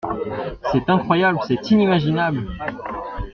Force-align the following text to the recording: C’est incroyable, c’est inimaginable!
C’est 0.71 0.89
incroyable, 0.89 1.37
c’est 1.47 1.69
inimaginable! 1.69 2.49